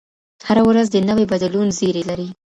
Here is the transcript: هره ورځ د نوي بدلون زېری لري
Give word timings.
هره 0.47 0.63
ورځ 0.69 0.87
د 0.91 0.97
نوي 1.09 1.25
بدلون 1.31 1.67
زېری 1.77 2.03
لري 2.09 2.27